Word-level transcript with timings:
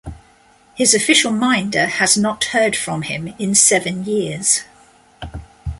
His 0.73 0.95
official 0.95 1.31
minder 1.31 1.85
has 1.85 2.17
not 2.17 2.45
heard 2.45 2.75
from 2.75 3.03
him 3.03 3.27
in 3.37 3.53
seven 3.53 4.03
years. 4.03 4.63